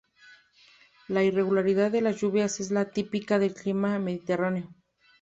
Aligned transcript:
La 1.07 1.23
irregularidad 1.23 1.91
de 1.91 2.01
las 2.01 2.15
lluvias 2.19 2.59
es 2.59 2.71
la 2.71 2.89
típica 2.89 3.37
del 3.37 3.53
clima 3.53 3.99
mediterráneo. 3.99 4.73